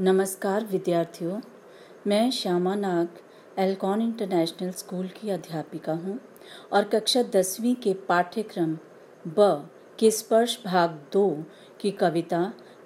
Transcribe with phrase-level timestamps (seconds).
[0.00, 1.38] नमस्कार, विद्यार्थियों।
[2.06, 3.08] मैं Shyama Nag,
[3.58, 6.18] Elcon international school की अध्यापिका हूँ
[6.72, 8.76] और कक्षा दसवीं के पाठ्यक्रम
[9.28, 9.68] ब
[9.98, 11.28] के स्पर्श भाग दो
[11.80, 12.42] की कविता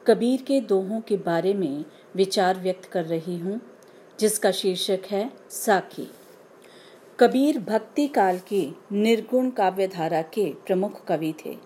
[0.07, 1.85] कबीर के दोहों के बारे में
[2.17, 3.61] विचार व्यक्त कर रही हूँ,
[4.21, 6.09] जिसका शीर्षक है साखी।
[7.19, 11.57] कबीर भक्ति काल के निर्गुण काव्यधारा के प्रमुख कवि थे।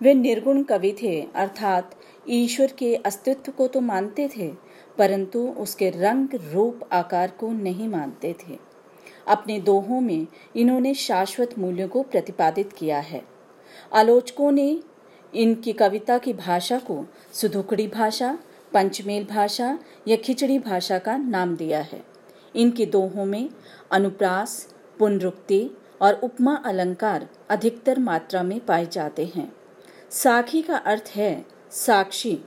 [0.00, 1.94] वे निर्गुण कवि थे, अर्थात
[2.28, 4.52] ईश्वर के अस्तित्व को तो मानते थे
[4.98, 8.58] परंतु उसके रंग रूप आकार को नहीं मानते थे।
[9.28, 10.26] अपने दोहों में
[10.56, 13.24] इन्होंने शाश्वत मूल्यों को प्रतिपादित किया है।
[13.92, 14.82] आलोचकों ने
[15.34, 18.38] इनकी कविता की भाषा को सुधुकड़ी भाषा,
[18.72, 22.04] पंचमेल भाषा या खिचड़ी भाषा का नाम दिया है।
[22.56, 23.50] इनके दोहों में
[23.92, 25.70] अनुप्रास, पुनरुक्ति
[26.02, 29.52] और उपमा अलंकार अधिकतर मात्रा में पाए जाते हैं।
[30.10, 32.40] साखी का अर्थ है साक्षी,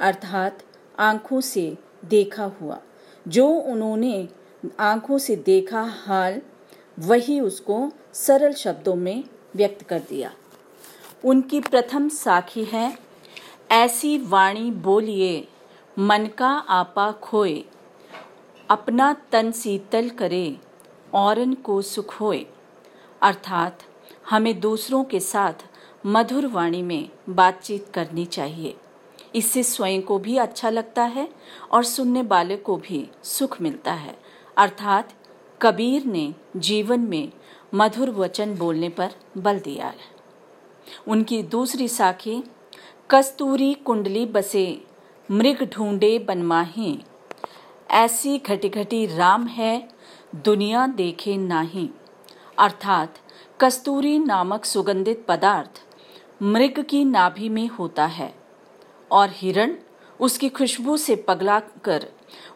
[0.00, 0.58] अर्थात
[0.98, 2.80] आँखों से देखा हुआ।
[3.28, 4.28] जो उन्होंने
[4.80, 6.42] आँखों से देखा हाल,
[6.98, 9.24] वही उसको सरल शब्दों में
[9.56, 10.32] व्यक्त कर दिया।
[11.24, 12.98] उनकी प्रथम साखी है,
[13.70, 15.48] ऐसी वाणी बोलिए,
[15.98, 17.64] मन का आपा खोए,
[18.70, 20.56] अपना तन शीतल करे,
[21.14, 22.46] औरन को सुख होए।
[23.22, 23.78] अर्थात
[24.30, 25.52] हमें दूसरों के साथ
[26.06, 28.76] मधुर वाणी में बातचीत करनी चाहिए।
[29.34, 31.28] इससे स्वयं को भी अच्छा लगता है
[31.72, 34.16] और सुनने वाले को भी सुख मिलता है।
[34.56, 35.12] अर्थात
[35.62, 37.32] कबीर ने जीवन में
[37.74, 40.14] मधुर वचन बोलने पर बल दिया है।
[41.08, 42.42] उनकी दूसरी साखी,
[43.10, 44.84] कस्तूरी कुंडली बसे
[45.30, 47.04] मृग ढूंढे बनमाही।
[47.90, 49.88] ऐसी घटी घटी राम है,
[50.34, 51.90] दुनिया देखे नाही।
[52.58, 53.18] अर्थात
[53.60, 55.82] कस्तूरी नामक सुगंधित पदार्थ
[56.42, 58.43] मृग की नाभि में होता है।
[59.14, 59.74] और हिरण
[60.20, 62.06] उसकी खुशबू से पगला कर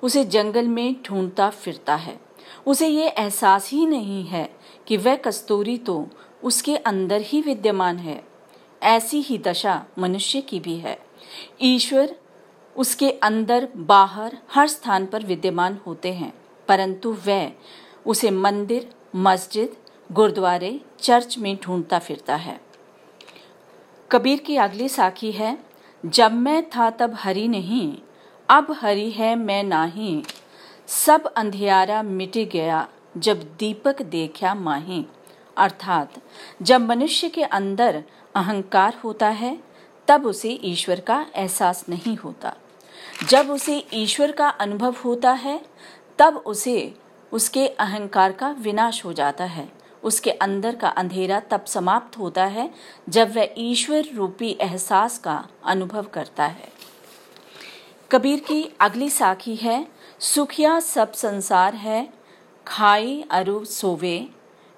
[0.02, 2.18] उसे जंगल में ढूंढता फिरता है।
[2.66, 4.48] उसे ये एहसास ही नहीं है
[4.86, 6.06] कि वह कस्तूरी तो
[6.44, 8.22] उसके अंदर ही विद्यमान है।
[8.82, 10.98] ऐसी ही दशा मनुष्य की भी है।
[11.62, 12.14] ईश्वर
[12.76, 16.32] उसके अंदर, बाहर, हर स्थान पर विद्यमान होते हैं,
[16.68, 17.50] परंतु वह
[18.06, 19.76] उसे मंदिर, मस्जिद,
[20.12, 22.60] गुरुद्वारे, चर्च में ढूंढता फिरता है।
[24.10, 25.56] कबीर की अगली साखी है
[26.06, 27.98] जब मैं था तब हरी नहीं,
[28.48, 30.22] अब हरी है मैं नाही।
[30.86, 35.06] सब अंधियारा मिट गया जब दीपक देखा माही।
[35.56, 36.12] अर्थात,
[36.62, 38.04] जब मनुष्य के अंदर
[38.34, 39.58] अहंकार होता है,
[40.08, 42.56] तब उसे ईश्वर का एहसास नहीं होता।
[43.28, 45.64] जब उसे ईश्वर का अनुभव होता है,
[46.18, 46.94] तब उसे,
[47.32, 49.68] उसके अहंकार का विनाश हो जाता है।
[50.04, 52.70] उसके अंदर का अंधेरा तब समाप्त होता है
[53.08, 56.68] जब वह ईश्वर रूपी एहसास का अनुभव करता है।
[58.10, 59.86] कबीर की अगली साखी है,
[60.18, 62.08] सुखिया सब संसार है
[62.66, 64.28] खाई अरु सोवे,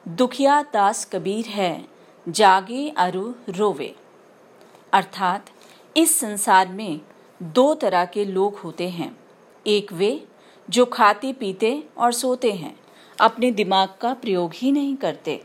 [0.09, 1.85] दुखिया दास कबीर है,
[2.29, 3.95] जागे अरु रोवे।
[4.93, 5.47] अर्थात
[5.97, 7.01] इस संसार में
[7.43, 9.17] दो तरह के लोग होते हैं,
[9.67, 10.27] एक वे
[10.69, 12.80] जो खाते, पीते और सोते हैं।
[13.21, 15.41] अपने दिमाग का प्रयोग ही नहीं करते।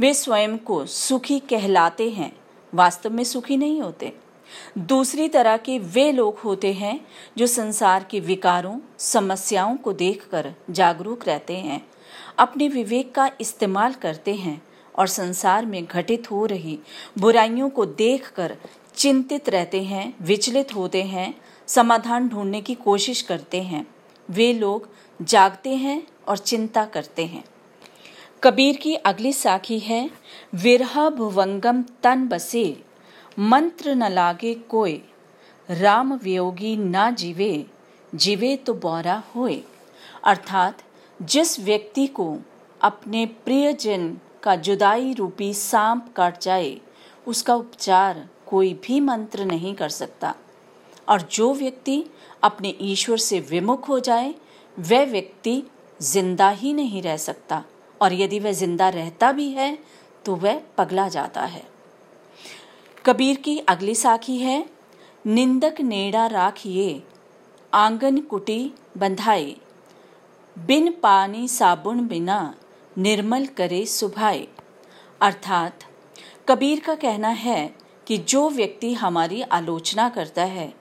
[0.00, 2.32] वे स्वयं को सुखी कहलाते हैं,
[2.74, 4.12] वास्तव में सुखी नहीं होते।
[4.78, 7.00] दूसरी तरह के वे लोग होते हैं,
[7.38, 11.86] जो संसार के विकारों, समस्याओं को देखकर जागरूक रहते हैं,
[12.38, 14.62] अपने विवेक का इस्तेमाल करते हैं
[14.94, 16.78] और संसार में घटित हो रही
[17.18, 18.56] बुराइयों को देखकर
[18.96, 21.34] चिंतित रहते हैं, विचलित होते हैं,
[21.66, 23.86] समाधान ढूँढने की कोशिश करते हैं।
[24.30, 24.88] वे लोग
[25.22, 27.44] जागते हैं और चिंता करते हैं।
[28.42, 30.10] कबीर की अगली साखी है
[30.54, 32.82] विरह भुवंगम तन बसे,
[33.38, 35.00] मंत्र न लागे कोय
[35.68, 37.66] राम वियोगी ना जीवे
[38.14, 39.62] जीवे तो बौरा होए।
[40.24, 40.82] अर्थात
[41.22, 42.36] जिस व्यक्ति को
[42.80, 46.80] अपने प्रियजन का जुदाई रूपी सांप काट जाए,
[47.26, 50.34] उसका उपचार कोई भी मंत्र नहीं कर सकता।
[51.08, 52.04] और जो व्यक्ति
[52.42, 54.34] अपने ईश्वर से विमुख हो जाए,
[54.78, 55.62] वह व्यक्ति
[56.12, 57.64] ज़िंदा ही नहीं रह सकता।
[58.00, 59.78] और यदि वह ज़िंदा रहता भी है
[60.24, 61.64] तो वह पगला जाता है।
[63.04, 64.66] कबीर की अगली साखी है,
[65.26, 67.02] निंदक नेड़ा राखिए,
[67.74, 69.56] आँगन कुटी बंधाए,
[70.56, 72.54] बिन पानी साबुन बिना
[72.98, 74.46] निर्मल करे सुभाए।
[75.20, 75.84] अर्थात,
[76.48, 77.74] कबीर का कहना है
[78.06, 80.72] कि जो व्यक्ति हमारी आलोचना करता है,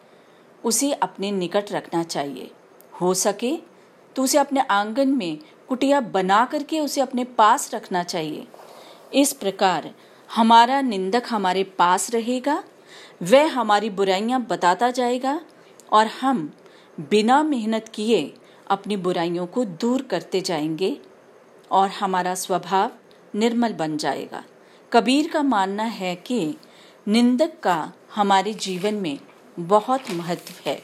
[0.64, 2.52] उसे अपने निकट रखना चाहिए।
[3.02, 3.73] हो सके
[4.16, 5.38] तो उसे अपने आँगन में
[5.70, 8.48] कुटिया बना करके उसे अपने पास रखना चाहिए।
[9.14, 9.90] इस प्रकार
[10.36, 12.64] हमारा निंदक हमारे पास रहेगा,
[13.24, 15.40] वह हमारी बुराइयाँ बताता जाएगा
[15.92, 16.52] और हम
[17.00, 18.34] बिना मेहनत किए
[18.68, 20.98] अपनी बुराइयों को दूर करते जाएँगे
[21.72, 22.92] और हमारा स्वभाव
[23.36, 24.44] निर्मल बन जाएगा।
[24.92, 26.56] कबीर का मानना है कि
[27.08, 29.18] निंदक का हमारे जीवन में
[29.60, 30.82] बहुत महत्व है।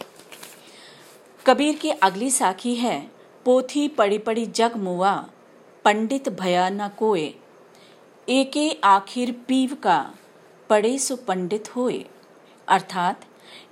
[1.45, 3.18] कबीर की अगली साखी है
[3.49, 5.29] पोथी पड़ी पड़ी जग मुआ,
[5.85, 7.33] पंडित भया न कोए।
[8.29, 10.13] एके आखिर पीव का,
[10.69, 12.05] पड़े सो पंडित होए।
[12.67, 13.25] अर्थात,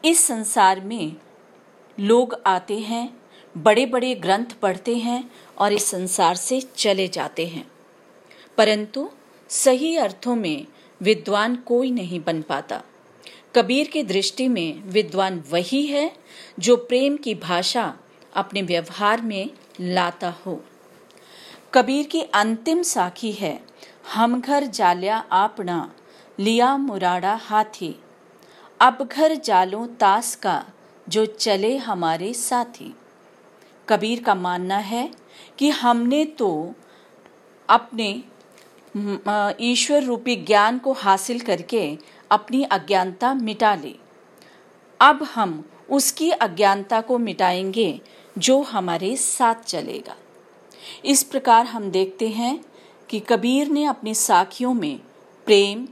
[0.06, 1.16] इस संसार में
[2.00, 3.22] लोग आते हैं
[3.58, 7.72] बड़े बड़े ग्रंथ पढ़ते हैं और इस संसार से चले जाते हैं।
[8.58, 9.10] परंतु,
[9.50, 10.68] सही अर्थों में
[11.02, 12.84] विद्वान कोई नहीं बन पाता।
[13.56, 16.12] कबीर की दृष्टि में विद्वान वही है
[16.60, 17.98] जो प्रेम की भाषा
[18.38, 19.50] अपने व्यवहार में
[19.82, 20.62] लाता हो।
[21.74, 23.60] कबीर की अंतिम साखी है,
[24.14, 25.94] हम घर जाल्या आपना
[26.40, 27.96] लिया मुराड़ा हाथी।
[28.80, 30.64] अब घर जालो तास का,
[31.10, 32.94] जो चले हमारे साथी।
[33.90, 35.10] कबीर का मानना है
[35.58, 36.74] कि हमने तो
[37.70, 38.24] अपने
[39.60, 41.98] ईश्वर रूपी ज्ञान को हासिल करके
[42.32, 44.00] अपनी अज्ञानता मिटा ली।
[45.00, 48.02] अब हम उसकी अज्ञानता को मिटाएँगे
[48.38, 50.16] जो हमारे साथ चलेगा।
[51.06, 52.66] इस प्रकार हम देखते हैं
[53.10, 55.00] कि कबीर ने अपनी साखियों में
[55.46, 55.88] प्रेम,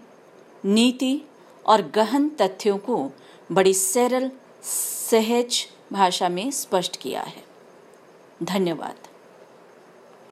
[0.66, 1.22] नीति
[1.66, 3.12] और गहन तथ्यों को
[3.52, 4.32] बड़ी सरल,
[5.10, 7.44] सहज भाषा में स्पष्ट किया है।
[8.44, 8.96] धन्यवाद।